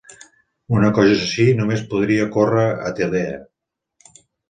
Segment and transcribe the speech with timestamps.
[0.77, 3.41] Una cosa així només podria ocórrer a Tilea!